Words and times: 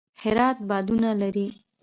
هرات 0.21 0.57
بادونه 0.69 1.09
لري 1.21 1.47